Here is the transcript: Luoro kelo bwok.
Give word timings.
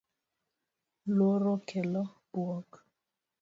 Luoro 1.15 1.53
kelo 1.67 2.03
bwok. 2.31 2.69